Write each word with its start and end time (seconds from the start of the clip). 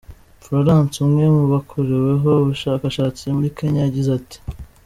Florence, 0.43 0.95
umwe 1.05 1.25
mu 1.35 1.43
bakoreweho 1.53 2.29
ubushakshatsi 2.43 3.23
muri 3.35 3.49
Kenya, 3.57 3.79
yagize 3.83 4.09
ati:. 4.19 4.37